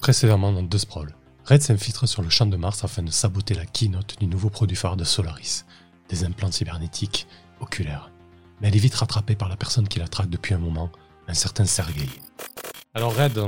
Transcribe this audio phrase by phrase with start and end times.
[0.00, 3.66] Précédemment dans deux Sprawl, Red s'infiltre sur le champ de Mars afin de saboter la
[3.66, 5.66] keynote du nouveau produit phare de Solaris,
[6.08, 7.26] des implants cybernétiques
[7.60, 8.10] oculaires.
[8.60, 10.90] Mais elle est vite rattrapée par la personne qui la traque depuis un moment,
[11.28, 12.08] un certain Sergei.
[12.94, 13.38] Alors Red,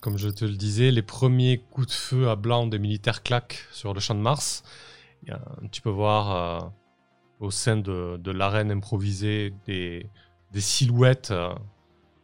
[0.00, 3.66] comme je te le disais, les premiers coups de feu à blanc des militaires claquent
[3.72, 4.62] sur le champ de Mars.
[5.72, 6.68] tu peux voir euh,
[7.40, 10.08] au sein de, l'arène improvisée des,
[10.54, 11.52] silhouettes euh,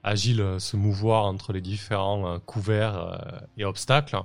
[0.03, 3.21] agiles euh, se mouvoir entre les différents couverts
[3.57, 4.19] et obstacles.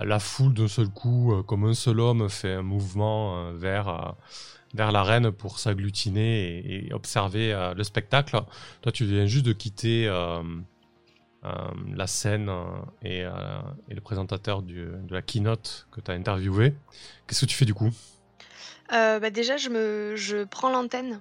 [0.00, 4.14] La foule d'un seul coup, comme un seul homme, fait un mouvement vers,
[4.72, 8.40] vers l'arène pour s'agglutiner et, observer le spectacle.
[8.80, 10.08] Toi, tu viens juste de quitter
[11.44, 11.50] euh,
[11.94, 12.64] la scène euh,
[13.04, 16.74] euh, et, le présentateur de la keynote que tu as interviewé.
[17.26, 17.90] Qu'est-ce que tu fais du coup?
[18.90, 21.20] Bah déjà, je, me, je prends l'antenne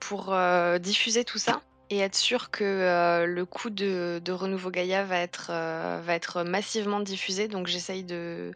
[0.00, 0.34] pour
[0.80, 1.60] diffuser tout ça
[1.90, 7.00] et être sûr que le coup de, de Renouveau Gaïa va être, va être massivement
[7.00, 7.48] diffusé.
[7.48, 8.52] Donc j'essaye de,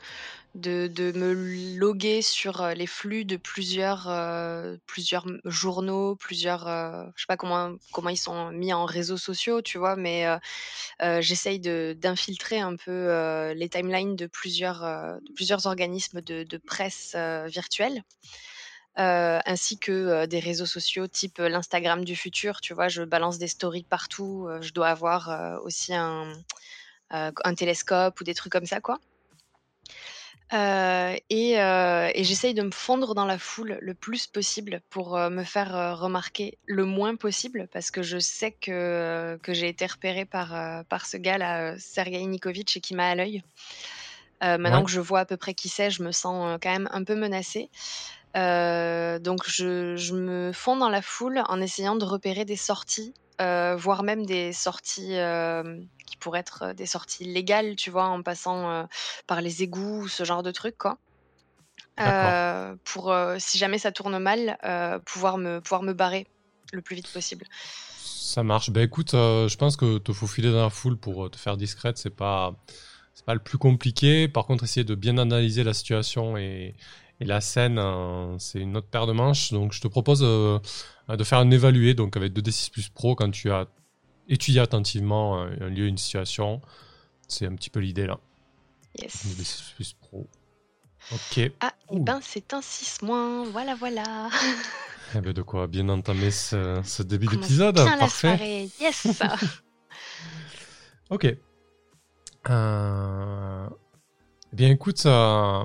[0.55, 1.33] de, me
[1.79, 7.37] loguer sur euh, les flux de plusieurs, euh, plusieurs journaux, plusieurs, euh, je sais pas
[7.37, 10.27] comment, comment ils sont mis en réseaux sociaux, tu vois, mais
[11.21, 14.87] j'essaye d'infiltrer un peu les timelines de plusieurs,
[15.35, 17.17] plusieurs organismes de, de presse
[17.47, 18.03] virtuelle.
[18.97, 23.87] Ainsi que des réseaux sociaux type l'Instagram du futur, tu vois, je balance des stories
[23.89, 26.33] partout, je dois avoir aussi un,
[27.11, 28.99] un télescope ou des trucs comme ça, quoi.
[30.53, 35.17] Euh, et, euh, et j'essaye de me fondre dans la foule le plus possible pour
[35.17, 39.87] euh, me faire remarquer le moins possible parce que je sais que, que j'ai été
[39.87, 43.43] repérée par, par ce gars là, Sergei Nikovic, et qui m'a à l'œil.
[44.43, 47.05] maintenant que je vois à peu près qui c'est, je me sens quand même un
[47.05, 47.71] peu menacée.
[48.35, 54.03] Donc je, je me fonds dans la foule en essayant de repérer des sorties, voire
[54.03, 55.17] même des sorties
[56.13, 58.85] qui pourraient être euh, des sorties légales, tu vois, en passant euh,
[59.27, 60.99] par les égouts, ce genre de trucs, quoi.
[62.01, 64.59] Euh, pour, si jamais ça tourne mal,
[65.05, 66.27] pouvoir, me, pouvoir me barrer
[66.73, 67.47] le plus vite possible.
[67.99, 68.71] Ça marche.
[68.71, 72.15] Ben écoute, je pense que te faufiler dans la foule pour te faire discrète, c'est
[72.15, 72.55] pas,
[73.15, 74.27] c'est pas le plus compliqué.
[74.27, 76.75] Par contre, essayer de bien analyser la situation et,
[77.23, 77.81] et la scène,
[78.39, 79.53] c'est une autre paire de manches.
[79.53, 83.53] Donc, je te propose de faire un évalué, donc avec 2D6 plus Pro quand tu
[83.53, 83.69] as
[84.29, 86.61] étudier attentivement un, lieu, une situation.
[87.29, 88.19] C'est un petit peu l'idée là.
[89.01, 89.73] Yes.
[89.77, 90.29] Plus pro.
[91.13, 91.51] Ok.
[91.61, 93.45] Ah, et eh ben c'est un 6 moins.
[93.45, 94.29] Voilà, voilà.
[95.15, 97.77] eh ben de quoi bien entamer ce, début d'épisode.
[97.77, 98.69] Parfait.
[98.81, 99.07] Yes.
[101.11, 101.35] ok.
[102.51, 103.69] Euh...
[104.53, 105.65] Eh bien écoute, euh,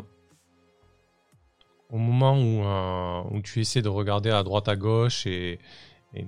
[1.89, 5.59] au moment où, euh, où, tu essaies de regarder à droite à gauche et,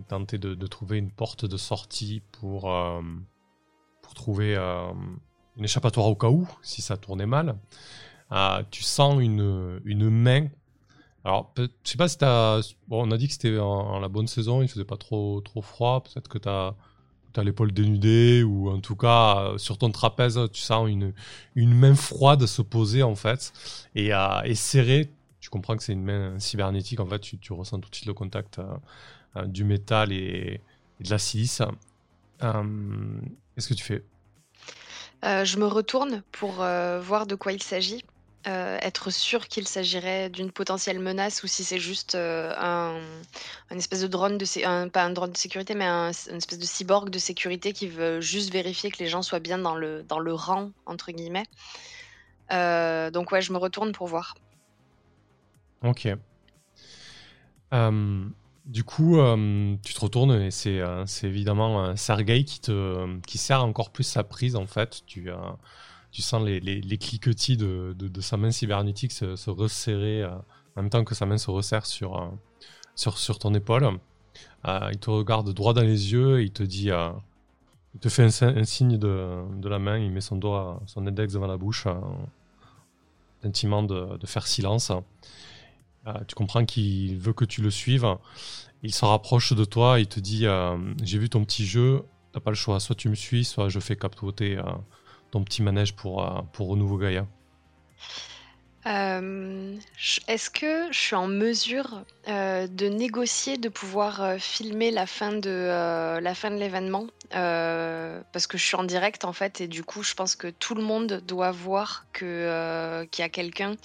[0.08, 3.02] tenter de, trouver une porte de sortie pour, euh,
[4.04, 4.92] pour trouver euh,
[5.58, 7.58] une échappatoire au cas où, si ça tournait mal.
[8.70, 10.48] Tu sens une, une main.
[11.26, 12.76] Alors, je sais pas si as.
[12.88, 15.64] Bon, on a dit que c'était en, la bonne saison, il faisait pas trop, trop
[15.64, 16.04] froid.
[16.04, 16.76] Peut-être que tu as,
[17.36, 21.14] as l'épaule dénudée, ou en tout cas, sur ton trapèze, tu sens une,
[21.56, 23.52] une main froide se poser, en fait,
[23.96, 24.12] et,
[24.46, 25.10] et serrer.
[25.50, 28.14] Tu comprends que c'est une main cybernétique, en fait, tu, ressens tout de suite le
[28.14, 30.62] contact euh, du métal et,
[31.00, 31.64] de la silice.
[32.44, 32.64] Euh,
[33.56, 34.04] qu'est-ce que tu fais?
[35.26, 38.06] Euh, Je me retourne pour voir de quoi il s'agit.
[38.46, 43.02] être sûr qu'il s'agirait d'une potentielle menace ou si c'est juste un,
[43.72, 47.10] espèce de drone de pas un drone de sécurité mais un, une espèce de cyborg
[47.10, 50.70] de sécurité qui veut juste vérifier que les gens soient bien dans le rang
[52.52, 54.36] donc ouais, je me retourne pour voir.
[55.84, 56.08] Ok.
[58.70, 63.40] Du coup, euh, tu te retournes et c'est euh, évidemment euh, Sergei qui, te, qui
[63.40, 65.02] sert encore plus sa prise en fait.
[65.08, 65.28] Tu,
[66.22, 70.44] sens les, les, cliquetis de, sa main cybernétique se, resserrer en
[70.76, 72.32] même temps que sa main se resserre sur,
[73.40, 73.90] ton épaule.
[74.68, 76.92] il te regarde droit dans les yeux et il te dit.
[77.96, 81.48] il te fait un, signe de, la main, il met son doigt, son index devant
[81.48, 81.88] la bouche,
[83.44, 84.92] de, de faire silence.
[86.08, 88.08] Euh, tu comprends qu'il veut que tu le suives.
[88.84, 92.40] Il se rapproche de toi, il te dit euh, J'ai vu ton petit jeu, t'as
[92.40, 92.80] pas le choix.
[92.80, 94.64] Soit tu me suis, soit je fais capoter euh,
[95.32, 97.28] ton petit manège pour, pour Renouveau Gaïa.
[98.86, 106.36] Est-ce que je suis en mesure de négocier de pouvoir, filmer la fin de, la
[106.36, 110.14] fin de l'événement, parce que je suis en direct, en fait et du coup, je
[110.14, 113.76] pense que tout le monde doit voir que, qu'il y a quelqu'un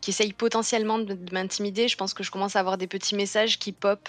[0.00, 1.88] qui essaye potentiellement de m'intimider.
[1.88, 4.08] Je pense que je commence à avoir des petits messages qui pop,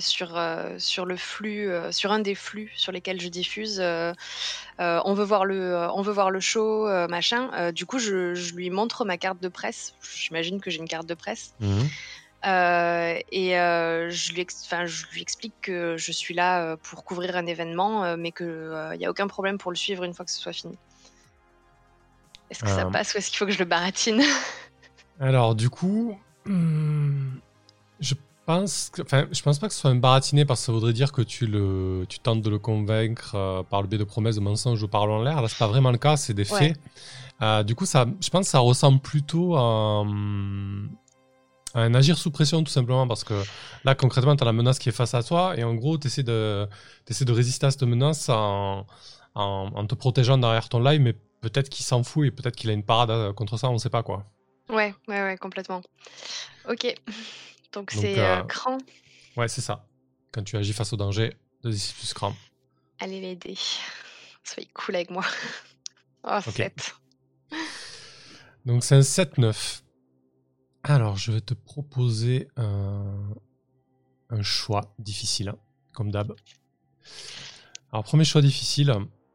[0.00, 0.40] sur,
[0.78, 3.82] sur le flux, sur un des flux sur lesquels je diffuse,
[4.78, 7.72] on veut voir le, on veut voir le show, machin.
[7.72, 9.94] du coup, je lui montre ma carte de presse.
[10.00, 11.54] J'imagine que j'ai une carte de presse.
[11.60, 11.82] Mmh
[12.46, 17.36] euh, et euh, je, lui je lui explique que je suis là euh, pour couvrir
[17.36, 20.40] un événement, mais qu'il n'y a aucun problème pour le suivre une fois que ce
[20.40, 20.76] soit fini.
[22.50, 24.22] Est-ce que ça passe ou est-ce qu'il faut que je le baratine?
[25.20, 27.38] Alors, du coup, hmm,
[28.48, 30.94] pense que, enfin, je pense pas que ce soit un baratiné parce que ça voudrait
[30.94, 34.40] dire que tu, le, tu tentes de le convaincre par le biais de promesses, de
[34.40, 35.42] mensonges ou par en l'air.
[35.42, 36.76] Là, c'est pas vraiment le cas, c'est des faits.
[37.66, 40.04] du coup, ça, je pense que ça ressemble plutôt à.
[41.74, 43.34] Un agir sous pression tout simplement parce que
[43.84, 46.06] là concrètement tu as la menace qui est face à toi et en gros tu
[46.06, 46.66] essaies de,
[47.20, 48.86] de résister à cette menace en,
[49.34, 52.72] en, te protégeant derrière ton live mais peut-être qu'il s'en fout et peut-être qu'il a
[52.72, 54.24] une parade euh, contre ça, on sait pas quoi.
[54.68, 55.80] Ouais, ouais, ouais, complètement.
[56.68, 56.94] Ok,
[57.72, 58.78] donc c'est euh, euh, cran.
[59.36, 59.86] Ouais, c'est ça.
[60.32, 62.34] Quand tu agis face au danger, de plus cran.
[63.00, 63.56] Allez l'aider.
[64.44, 65.24] Soyez cool avec moi.
[66.24, 66.96] Oh, 7.
[68.66, 69.82] Donc c'est un 7-9.
[70.82, 75.54] Alors, je vais te proposer un, choix difficile,
[75.92, 76.34] comme d'hab.
[77.92, 78.92] Alors, premier choix difficile,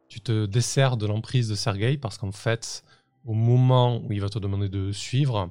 [0.10, 2.84] tu te desserres de l'emprise de Sergei parce qu'en fait,
[3.26, 5.50] au moment où il va te demander de suivre,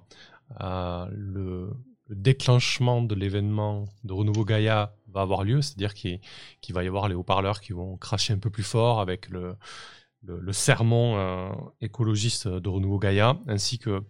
[0.60, 1.72] euh, le,
[2.14, 6.20] déclenchement de l'événement de Renouveau Gaïa va avoir lieu, c'est-à-dire qu'il
[6.70, 9.56] va y avoir les haut-parleurs qui vont cracher un peu plus fort avec le,
[10.52, 11.50] sermon euh,
[11.80, 14.02] écologiste de Renouveau Gaïa, ainsi que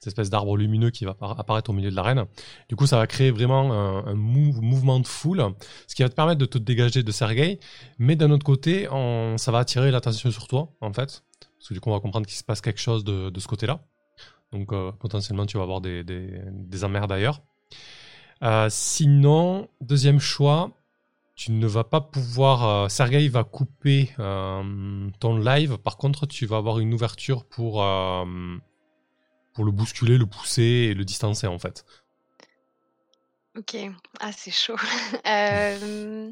[0.00, 2.24] cette espèce d'arbre lumineux qui va apparaître au milieu de l'arène.
[2.70, 3.70] Du coup, ça va créer vraiment
[4.06, 5.44] un, mouvement de foule,
[5.86, 7.60] ce qui va te permettre de te dégager de Sergei,
[7.98, 8.88] mais d'un autre côté,
[9.36, 11.22] ça va attirer l'attention sur toi, en fait,
[11.58, 13.84] parce que du coup, on va comprendre qu'il se passe quelque chose de, ce côté-là.
[14.52, 17.42] Donc, euh, potentiellement, tu vas avoir des, des, emmerdes d'ailleurs.
[18.42, 20.70] Euh, sinon, deuxième choix,
[21.34, 22.66] tu ne vas pas pouvoir.
[22.66, 25.78] Euh, Sergei va couper ton live.
[25.78, 27.84] Par contre, tu vas avoir une ouverture pour
[29.52, 31.84] pour le bousculer, le pousser et le distancer en fait.
[33.56, 33.76] Ok,
[34.20, 34.76] ah c'est chaud.
[35.26, 36.30] Euh,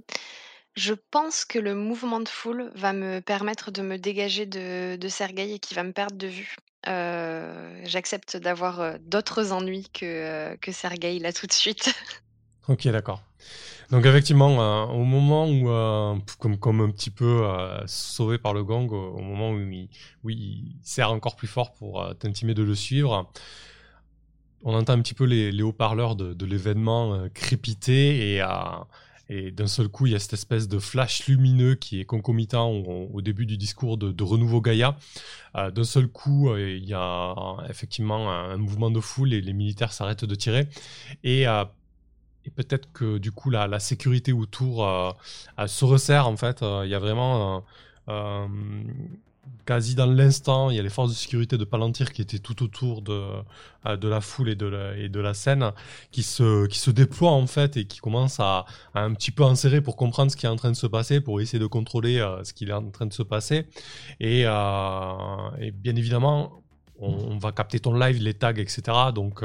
[0.77, 5.41] je pense que le mouvement de foule va me permettre de me dégager de, de
[5.41, 6.57] et qui va me perdre de vue.
[6.89, 11.95] Euh, j'accepte d'avoir euh, d'autres ennuis que, que Sergei là tout de suite.
[12.69, 13.23] Ok, d'accord.
[13.91, 18.53] Donc effectivement, euh, au moment où, euh, comme, comme un petit peu euh, sauvé par
[18.53, 19.89] le gang, au, moment où il,
[20.25, 23.31] il sert encore plus fort pour t'intimer de le suivre,
[24.65, 28.43] on entend un petit peu les, haut-parleurs de, l'événement crépiter et,
[29.29, 32.71] et d'un seul coup, il y a cette espèce de flash lumineux qui est concomitant
[32.71, 34.97] au, début du discours de, Renouveau Gaïa.
[35.55, 37.35] d'un seul coup, il y a
[37.69, 40.69] effectivement un, mouvement de foule et les militaires s'arrêtent de tirer.
[41.25, 41.47] Et
[42.49, 45.13] et peut-être que du coup la, sécurité autour euh,
[45.67, 46.63] se resserre en fait.
[46.63, 47.63] Euh, il y a vraiment
[48.09, 48.47] euh,
[49.67, 52.63] quasi dans l'instant, il y a les forces de sécurité de Palantir qui étaient tout
[52.63, 53.23] autour de,
[53.85, 55.73] de la foule et de la, scène
[56.11, 58.65] qui se, déploient en fait et qui commencent à,
[58.95, 61.41] un petit peu enserrer pour comprendre ce qui est en train de se passer, pour
[61.41, 63.67] essayer de contrôler ce qui est en train de se passer.
[64.21, 66.63] Et, et bien évidemment,
[66.99, 68.83] on, on, va capter ton live, les tags, etc.
[69.15, 69.43] Donc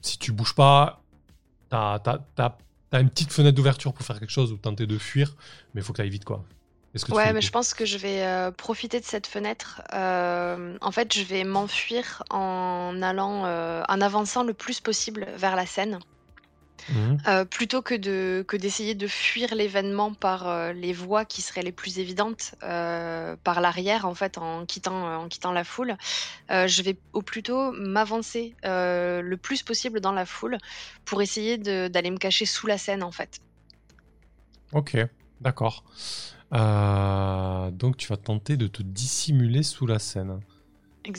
[0.00, 1.02] si tu bouges pas,
[1.68, 2.00] t'as
[2.36, 5.34] as, une petite fenêtre d'ouverture pour faire quelque chose ou tenter de fuir,
[5.74, 6.44] mais il faut que tu ailles vite, quoi.
[7.10, 9.82] Ouais, mais je pense que je vais euh, profiter de cette fenêtre.
[9.94, 15.56] Euh, en fait, je vais m'enfuir en allant, euh, en avançant le plus possible vers
[15.56, 15.98] la scène.
[16.90, 17.18] Mhm.
[17.26, 21.62] Euh, plutôt que de que d'essayer de fuir l'événement par, euh, les voies qui seraient
[21.62, 25.96] les plus évidentes, euh, par l'arrière en fait en quittant, en quittant la foule,
[26.48, 30.58] je vais au plutôt m'avancer, le plus possible dans la foule
[31.04, 33.40] pour essayer d'aller me cacher sous la scène en fait.
[34.72, 34.96] OK,
[35.40, 35.84] d'accord.
[36.52, 40.40] donc tu vas tenter de te dissimuler sous la scène.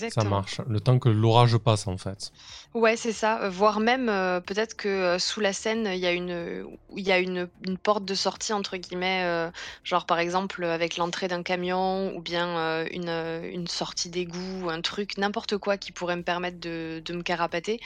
[0.09, 0.61] Ça marche.
[0.67, 2.31] Le temps que l'orage passe, en fait.
[2.73, 3.41] Ouais, c'est ça.
[3.41, 7.11] Euh, voire même, euh, peut-être que euh, sous la scène, il y a une, y
[7.11, 9.49] a une, une porte de sortie, entre guillemets,
[9.83, 15.17] genre par exemple avec l'entrée d'un camion ou bien une, une sortie d'égout, un truc,
[15.17, 17.79] n'importe quoi qui pourrait me permettre de, de me carapater,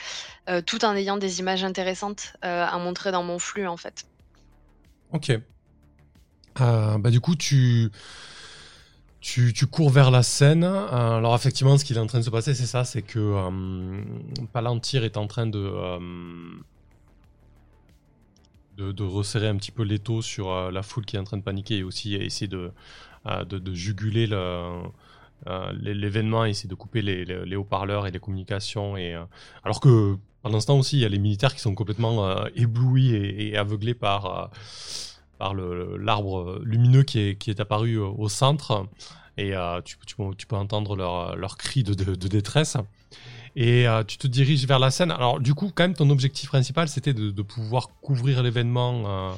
[0.65, 4.05] tout en ayant des images intéressantes à montrer dans mon flux, en fait.
[5.11, 5.31] Ok.
[6.59, 7.91] Bah du coup, tu
[9.23, 10.63] tu, cours vers la scène.
[10.65, 13.19] Euh, alors effectivement, ce qui est en train de se passer, c'est ça, c'est que
[13.19, 14.03] euh,
[14.51, 15.99] Palantir est en train de, euh,
[18.77, 21.77] de, resserrer un petit peu l'étau sur la foule qui est en train de paniquer
[21.77, 22.71] et aussi essayer de,
[23.45, 24.27] de, juguler
[25.47, 28.97] l'événement, essayer de couper les, haut-parleurs et les communications.
[28.97, 29.15] Et,
[29.63, 33.15] alors que pendant ce temps aussi, il y a les militaires qui sont complètement éblouis
[33.15, 34.51] et, aveuglés par,
[35.43, 38.87] par l'arbre lumineux qui est, qui est apparu au centre
[39.37, 42.77] et euh, tu, tu, peux entendre leur, leur cri de, de, détresse.
[43.55, 45.11] Et euh, tu te diriges vers la scène.
[45.11, 49.31] Alors, du coup, quand même, ton objectif principal, c'était de, de, pouvoir couvrir l'événement euh,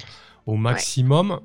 [0.45, 1.39] au maximum.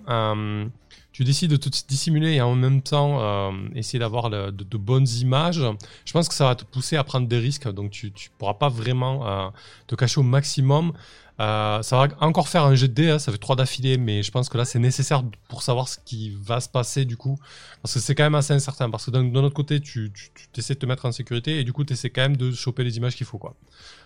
[1.13, 5.63] tu décides de te dissimuler et en même temps essayer d'avoir de, de, bonnes images.
[6.05, 7.69] Je pense que ça va te pousser à prendre des risques.
[7.73, 9.53] Donc, tu ne pourras pas vraiment
[9.87, 10.93] te cacher au maximum.
[11.41, 14.23] Euh, ça va encore faire un jet de dés, hein, ça fait trois d'affilée, mais
[14.23, 17.39] je pense que là c'est nécessaire pour savoir ce qui va se passer du coup.
[17.83, 18.91] Parce que c'est quand même assez incertain.
[18.91, 20.13] Parce que d'un autre côté, tu,
[20.57, 22.85] essaies de te mettre en sécurité et du coup tu essaies quand même de choper
[22.85, 23.39] les images qu'il faut.
[23.39, 23.55] quoi.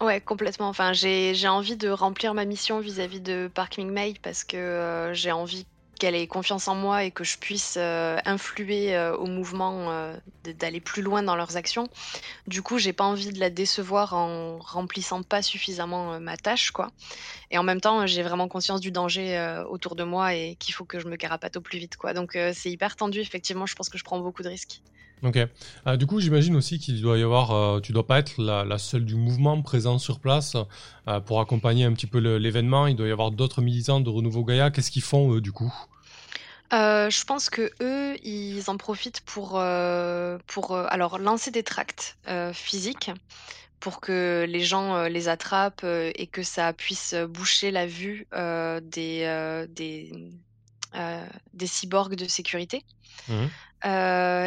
[0.00, 0.68] Ouais, complètement.
[0.68, 5.32] Enfin, j'ai envie de remplir ma mission vis-à-vis de Park Ming parce que euh, j'ai
[5.32, 5.66] envie
[6.04, 10.14] qu'elle ait confiance en moi et que je puisse euh, influer euh, au mouvement euh,
[10.58, 11.88] d'aller plus loin dans leurs actions.
[12.46, 16.90] Du coup, j'ai pas envie de la décevoir en remplissant pas suffisamment ma tâche, quoi.
[17.50, 20.84] Et en même temps, j'ai vraiment conscience du danger autour de moi et qu'il faut
[20.84, 22.12] que je me carapate au plus vite, quoi.
[22.12, 23.64] Donc c'est hyper tendu, effectivement.
[23.64, 24.82] Je pense que je prends beaucoup de risques.
[25.22, 25.38] Ok.
[25.96, 29.06] Du coup, j'imagine aussi qu'il doit y avoir, euh, tu dois pas être la, seule
[29.06, 30.56] du mouvement présent sur place
[31.24, 32.86] pour accompagner un petit peu l'événement.
[32.88, 34.70] Il doit y avoir d'autres militants de Renouveau Gaïa.
[34.70, 35.72] Qu'est-ce qu'ils font eux du coup?
[36.72, 39.62] Je pense que eux, ils en profitent pour,
[40.46, 42.16] pour alors lancer des tracts
[42.52, 43.10] physiques
[43.80, 48.26] pour que les gens les attrapent et que ça puisse boucher la vue
[48.82, 50.12] des, des,
[51.52, 52.84] des cyborgs de sécurité.
[53.28, 53.46] Mmh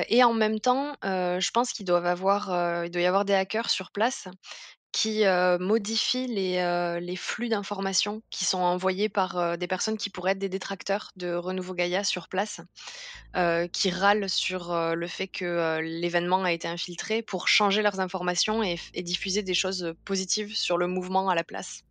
[0.09, 3.69] et en même temps, je pense qu'ils doivent avoir, il doit y avoir des hackers
[3.69, 4.27] sur place
[4.97, 5.23] qui,
[5.59, 10.49] modifient les, les flux d'informations qui sont envoyés par, des personnes qui pourraient être des
[10.49, 12.61] détracteurs de Renouveau Gaïa sur place,
[13.71, 19.03] qui râlent sur, le fait que, l'événement a été infiltré pour changer leurs informations et
[19.03, 21.83] diffuser des choses, positives sur le mouvement à la place.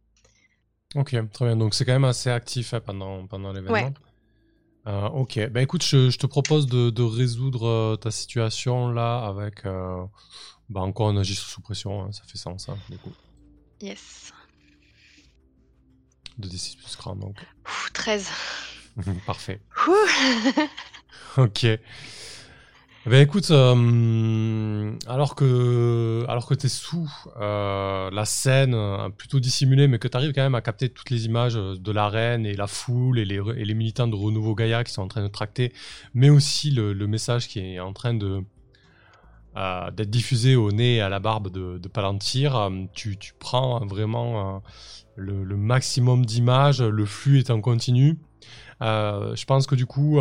[0.95, 1.57] OK, très bien.
[1.57, 3.93] Donc c'est quand même assez actif, hein, pendant pendant l'événement?
[4.87, 10.05] Euh, ok, bah écoute, je, te propose de, résoudre euh, ta situation là avec euh,
[10.69, 13.13] bah, encore un agisseur sous pression, hein, ça fait sens, hein, du coup.
[13.81, 14.33] Yes.
[16.41, 17.37] 2d6 plus crâne donc.
[17.93, 18.31] 13.
[19.27, 19.61] Parfait.
[21.37, 21.67] ok.
[23.09, 27.09] Eh ben écoute, euh, alors que alors que t'es sous
[27.41, 31.11] euh, la scène, euh, plutôt dissimulée, mais que tu arrives quand même à capter toutes
[31.11, 34.83] les images de l'arène et la foule et les, et les militants de Renouveau Gaïa
[34.83, 35.73] qui sont en train de tracter,
[36.15, 38.43] mais aussi le, message qui est en train de
[39.57, 44.63] d'être diffusé au nez et à la barbe de, Palantir, tu, tu, prends vraiment
[45.17, 48.19] le, le, maximum d'images, le flux est en continu.
[48.81, 50.21] je pense que du coup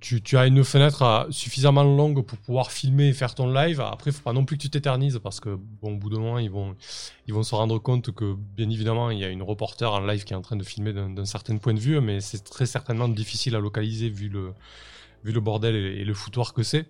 [0.00, 3.80] tu, as une fenêtre euh, suffisamment longue pour pouvoir filmer et faire ton live.
[3.80, 6.38] Après, il faut pas non plus que tu t'éternises parce que, au bout d'un moment,
[6.38, 6.76] ils vont
[7.42, 10.36] se rendre compte que, bien évidemment, il y a une reporter en live qui est
[10.36, 13.60] en train de filmer d'un certain point de vue, mais c'est très certainement difficile à
[13.60, 14.52] localiser vu le,
[15.24, 16.86] vu le bordel et, le foutoir que c'est.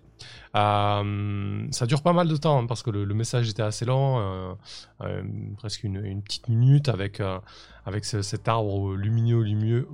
[0.55, 4.19] Euh, ça dure pas mal de temps hein, parce que le, message était assez long,
[4.19, 4.53] euh,
[5.01, 5.23] euh,
[5.57, 7.21] presque une, petite minute avec,
[7.85, 9.87] avec cet arbre lumineux, lumineux,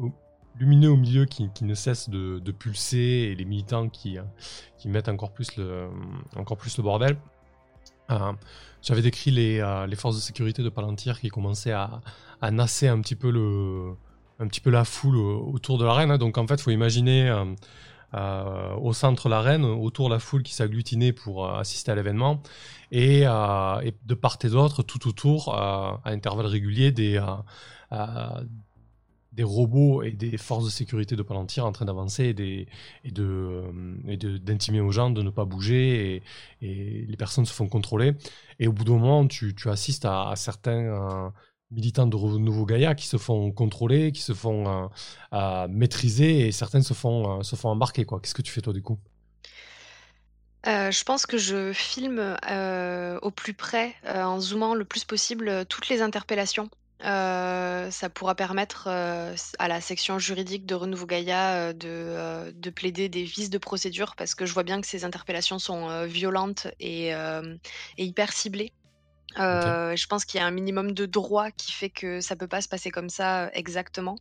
[0.57, 2.97] lumineux au milieu qui, ne cesse de, pulser
[3.31, 4.17] et les militants qui,
[4.77, 5.87] qui mettent encore plus le,
[6.35, 7.17] encore plus le bordel.
[8.81, 12.01] J'avais décrit les, les, forces de sécurité de Palantir qui commençaient à,
[12.41, 13.95] à, nasser un petit peu, le,
[14.39, 16.11] un petit peu la foule autour de l'arène.
[16.11, 16.17] Hein.
[16.17, 17.31] Donc en fait, il faut imaginer
[18.13, 22.41] euh, au centre de l'arène, autour de la foule qui s'agglutinait pour assister à l'événement,
[22.91, 27.19] et, et, de part et d'autre, tout autour, à intervalles réguliers, des,
[29.35, 32.67] des robots et des forces de sécurité de Palantir en train d'avancer et,
[33.03, 33.71] et, de, euh,
[34.07, 36.23] et d'intimer aux gens de ne pas bouger
[36.61, 38.13] et, les personnes se font contrôler.
[38.59, 41.29] Et au bout d'un moment, tu, tu assistes à, certains euh,
[41.71, 44.89] militants de Nouveau Gaïa qui se font contrôler, qui se font
[45.33, 48.05] euh, maîtriser et certains se font, font embarquer.
[48.05, 48.99] Qu'est-ce que tu fais toi du coup?
[50.65, 52.37] Je pense que je filme
[53.21, 56.69] au plus près, en zoomant le plus possible, toutes les interpellations
[57.03, 62.69] euh, ça pourra permettre, euh, à la section juridique de Renouveau Gaïa, euh, de, de
[62.69, 66.67] plaider des vices de procédure parce que je vois bien que ces interpellations sont, violentes
[66.79, 67.11] et
[67.97, 68.71] hyper ciblées.
[69.37, 72.61] Je pense qu'il y a un minimum de droit qui fait que ça peut pas
[72.61, 74.17] se passer comme ça, exactement.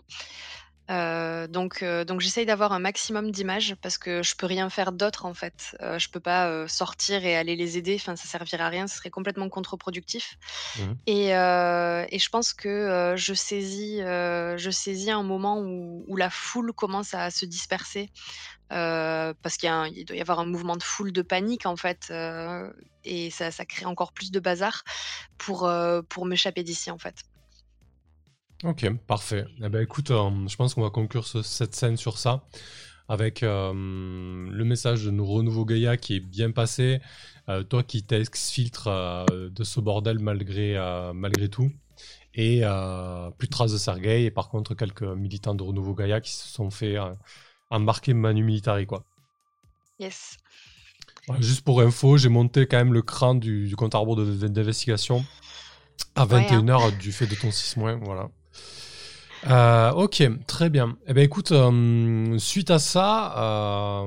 [0.91, 4.93] Euh, donc, euh, donc j'essaye d'avoir un maximum d'images parce que je peux rien faire
[4.93, 5.77] d'autre en fait.
[5.81, 7.97] Euh, je peux pas euh, sortir et aller les aider.
[7.99, 8.87] Enfin, ça servirait à rien.
[8.87, 10.37] Ce serait complètement contre-productif.
[10.79, 10.97] Mhm.
[11.07, 16.73] Et, et je pense que je saisis, je saisis un moment où, où la foule
[16.73, 18.11] commence à se disperser
[18.69, 22.13] parce qu'il doit y avoir un mouvement de foule de panique en fait,
[23.05, 24.83] et ça, ça crée encore plus de bazar
[25.39, 25.71] pour
[26.09, 27.17] pour m'échapper d'ici en fait.
[28.65, 29.45] Ok, parfait.
[29.63, 32.43] Eh ben, écoute, euh, je pense qu'on va conclure ce- cette scène sur ça,
[33.09, 37.01] avec euh, le message de nos renouveau Gaïa qui est bien passé,
[37.51, 38.89] euh, toi qui t'exfiltres
[39.31, 40.77] de ce bordel malgré,
[41.15, 41.71] malgré tout,
[42.35, 42.63] et
[43.39, 46.49] plus de traces de Sergei, et par contre quelques militants de renouveau Gaïa qui se
[46.49, 46.97] sont fait
[47.71, 49.05] embarquer Manu Militari, quoi.
[50.01, 50.39] Yes.
[51.41, 55.25] Juste pour info, j'ai monté quand même le cran du, du compte à rebours d'investigation
[56.15, 56.61] à Ouais, hein.
[56.63, 57.95] 21h du fait de ton 6 mois.
[57.95, 58.29] Voilà.
[59.47, 60.97] Euh, ok, très bien.
[61.07, 64.07] Eh ben écoute, euh, suite à ça, euh,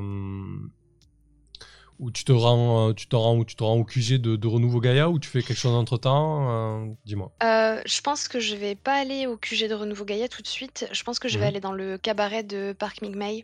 [2.00, 4.48] où tu te rends, tu te rends, où tu te rends au QG de, de
[4.48, 7.32] Renouveau Gaïa, ou tu fais quelque chose entre temps, dis-moi.
[7.44, 10.48] Euh, je pense que je vais pas aller au QG de Renouveau Gaïa tout de
[10.48, 10.88] suite.
[10.92, 11.50] Je pense que je vais Mhm.
[11.50, 13.44] aller dans le cabaret de Parc Migmay.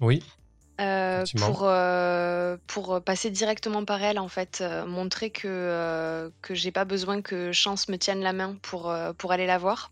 [0.00, 0.22] Oui.
[0.80, 1.68] Euh, pour,
[2.66, 7.88] pour passer directement par elle, en fait, montrer que, que j'ai pas besoin que Chance
[7.88, 9.90] me tienne la main pour, pour aller la voir.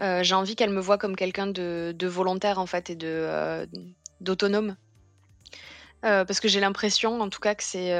[0.00, 3.66] Euh, j'ai envie qu'elle me voie comme quelqu'un de, volontaire, en fait, et de, euh,
[4.20, 4.76] d'autonome.
[6.04, 7.92] Euh, parce que j'ai l'impression, en tout cas, que c'est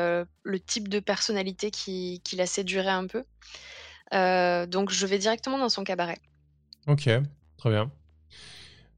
[0.43, 3.25] le type de personnalité qui, la séduirait un peu.
[4.67, 6.19] Donc, je vais directement dans son cabaret.
[6.87, 7.09] Ok,
[7.57, 7.91] très bien.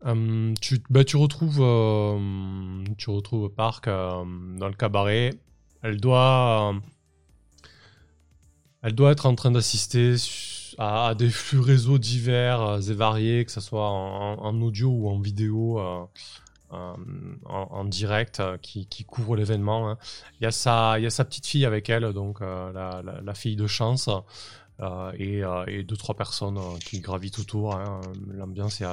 [0.05, 1.57] Hum, tu, bah, tu retrouves,
[2.99, 5.35] tu retrouves Park dans le cabaret.
[5.83, 6.75] Elle doit,
[8.83, 10.17] elle doit être en train d'assister
[10.79, 15.19] à, des flux réseaux divers euh, et variés, que ce soit en, audio ou en
[15.19, 16.05] vidéo, euh,
[16.73, 16.95] euh,
[17.45, 19.89] en, direct, qui, qui couvrent l'événement.
[19.91, 19.99] hein.
[20.41, 24.09] Il y a sa, petite fille avec elle, donc la, fille de chance.
[25.19, 27.75] et, euh, deux trois personnes qui gravitent autour.
[27.75, 28.01] hein.
[28.35, 28.85] L'ambiance est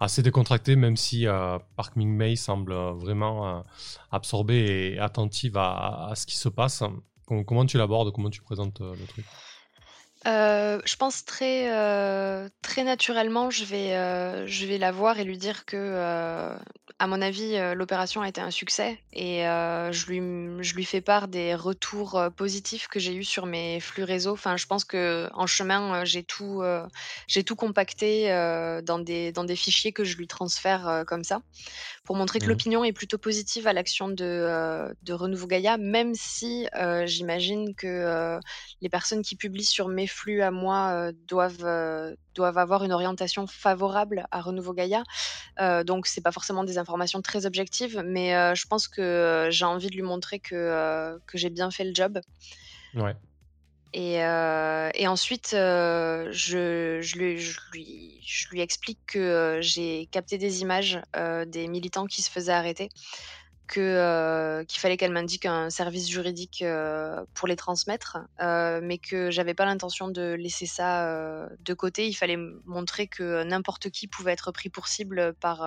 [0.00, 1.26] assez décontractée, même si
[1.76, 3.64] Park Ming Mei semble vraiment
[4.10, 6.82] absorbée et attentive à, à ce qui se passe.
[7.24, 8.12] Com- Comment tu l'abordes?
[8.12, 9.24] Comment tu présentes le truc?
[10.26, 15.24] Euh, je pense très, euh, très naturellement, je vais, euh, je vais la voir et
[15.24, 15.76] lui dire que,
[16.98, 21.26] à mon avis, l'opération a été un succès et je lui, je lui fais part
[21.26, 24.32] des retours positifs que j'ai eus sur mes flux réseau.
[24.32, 26.62] Enfin, je pense que en chemin, j'ai tout,
[27.26, 28.28] j'ai tout compacté
[28.84, 31.40] dans des, dans des fichiers que je lui transfère comme ça,
[32.04, 32.50] pour montrer que Mhm.
[32.50, 36.66] l'opinion est plutôt positive à l'action de, de Renouveau Gaïa, même si
[37.06, 38.38] j'imagine que
[38.80, 42.92] les personnes qui publient sur mes flux à moi euh, doivent, euh, doivent avoir une
[42.92, 45.02] orientation favorable à Renouveau Gaïa.
[45.60, 49.88] Euh, donc, c'est pas forcément des informations très objectives, mais je pense que j'ai envie
[49.88, 52.20] de lui montrer que, que j'ai bien fait le job.
[52.94, 53.16] Ouais.
[53.94, 60.08] Et, euh, et ensuite, euh, je, je, lui, je, lui, je lui explique que j'ai
[60.10, 62.88] capté des images euh, des militants qui se faisaient arrêter,
[63.78, 69.30] euh, qu'il fallait qu'elle m'indique un service juridique euh, pour les transmettre, euh, mais que
[69.30, 71.08] j'avais pas l'intention de laisser ça
[71.58, 72.06] de côté.
[72.08, 75.60] Il fallait montrer que n'importe qui pouvait être pris pour cible par,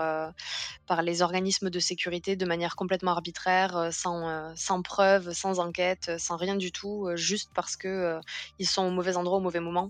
[0.85, 6.55] par les organismes de sécurité de manière complètement arbitraire, sans, preuve, sans enquête, sans rien
[6.55, 8.19] du tout, juste parce que
[8.59, 9.89] ils sont au mauvais endroit au mauvais moment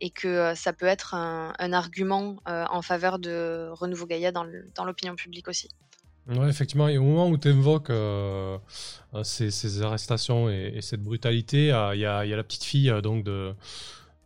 [0.00, 5.48] et que ça peut être un, argument en faveur de Renouveau Gaïa dans l'opinion publique
[5.48, 5.68] aussi.
[6.28, 7.90] Ouais, effectivement, et au moment où tu évoques
[9.22, 13.00] ces, ces arrestations et, et cette brutalité, euh, il y, a, la petite fille euh,
[13.00, 13.54] donc de,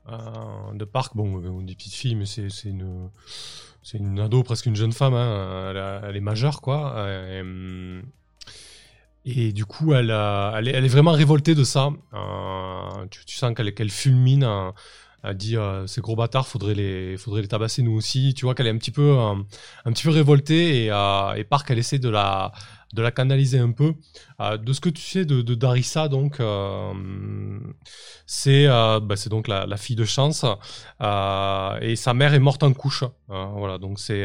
[0.09, 3.09] euh, de Parc, bon, euh, on dit petite fille, mais c'est une,
[3.83, 6.95] c'est une ado, presque une jeune femme, hein, elle, est majeure, quoi.
[6.97, 8.03] euh,
[9.25, 11.91] et, du coup, elle, est, vraiment révoltée de ça.
[12.15, 14.43] euh, tu, sens qu'elle fulmine.
[14.43, 14.73] euh,
[15.23, 18.35] elle dit euh, ces gros bâtards, faudrait les, faudrait les tabasser nous aussi.
[18.35, 19.35] Tu vois qu'elle est un petit peu, euh,
[19.85, 22.51] un petit peu révoltée et, euh, et Park, elle essaie de la,
[22.93, 23.95] de la canaliser un peu.
[24.41, 26.93] Euh, de ce que tu sais de, Darissa, donc, euh,
[28.27, 30.45] c'est bah, c'est donc la, fille de Chance
[31.01, 33.05] et sa mère est morte en couche.
[33.29, 34.25] Voilà, donc c'est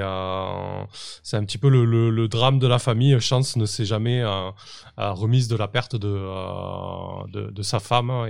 [1.24, 3.20] c'est un petit peu le, drame de la famille.
[3.20, 4.24] Chance ne s'est jamais
[4.98, 8.28] remise de la perte de, de, de sa femme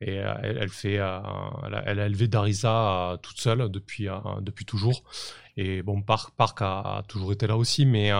[0.00, 1.18] et euh, elle, elle fait, euh,
[1.86, 5.02] elle, a, élevé Darissa euh, toute seule depuis, euh, depuis toujours.
[5.56, 8.12] Et bon, Park, Park a, a toujours été là aussi, mais,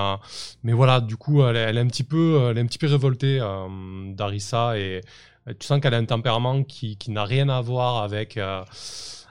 [0.64, 2.88] mais voilà, du coup, elle, elle est un petit peu, elle est un petit peu
[2.88, 5.02] révoltée, euh, Darissa, et
[5.60, 8.64] tu sens qu'elle a un tempérament qui, qui n'a rien à voir avec, euh,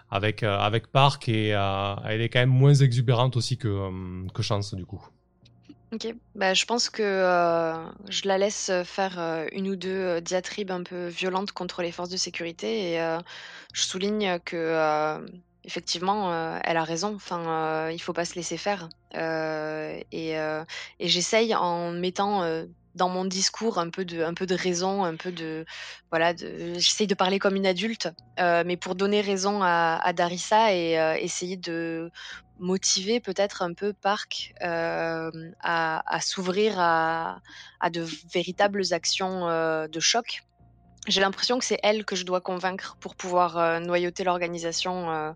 [0.10, 4.86] avec, avec Park et elle est quand même moins exubérante aussi que, que Chance du
[4.86, 5.06] coup.
[5.94, 6.14] OK.
[6.36, 7.04] Bah, je pense que,
[8.10, 12.18] je la laisse, faire, une ou deux diatribes un peu violentes contre les forces de
[12.18, 13.18] sécurité et
[13.74, 15.18] je souligne que,
[15.64, 17.16] effectivement, elle a raison.
[17.16, 18.90] Enfin, il faut pas se laisser faire.
[19.16, 20.36] et
[21.00, 22.44] j'essaye en mettant,
[22.96, 25.66] dans mon discours un peu de un peu de raison, un peu de
[26.12, 31.56] voilà, j'essaye de parler comme une adulte, mais pour donner raison à Darissa et essayer
[31.56, 32.12] de
[32.60, 37.40] motiver peut-être un peu Park à, à s'ouvrir à,
[37.92, 39.48] de véritables actions
[39.88, 40.44] de choc.
[41.08, 45.34] J'ai l'impression que c'est elle que je dois convaincre pour pouvoir noyauter l'organisation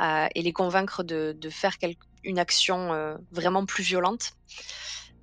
[0.00, 1.76] et les convaincre de, de faire
[2.24, 4.32] une action vraiment plus violente.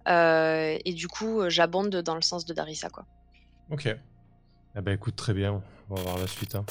[0.07, 2.89] et du coup, j'abonde dans le sens de Darissa.
[2.89, 3.05] Quoi.
[3.71, 3.87] Ok.
[4.75, 5.61] Eh ben, écoute, très bien.
[5.89, 6.55] On va voir la suite.
[6.55, 6.65] Hein.